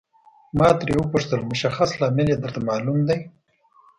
[0.57, 3.19] ما ترې وپوښتل مشخص لامل یې درته معلوم دی.